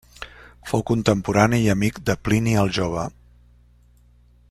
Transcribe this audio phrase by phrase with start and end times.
[0.69, 3.05] Fou contemporani i amic de Plini el jove.